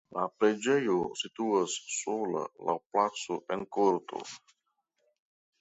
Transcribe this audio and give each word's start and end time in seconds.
La 0.17 0.21
preĝejo 0.41 0.95
situas 1.19 1.75
sola 1.97 2.41
laŭ 2.71 2.77
placo 2.97 3.39
en 3.57 3.67
korto. 3.79 4.23